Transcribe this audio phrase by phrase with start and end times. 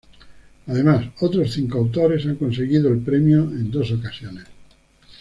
[0.65, 4.45] Además otros cinco autores han conseguido el premio en dos ocasiones.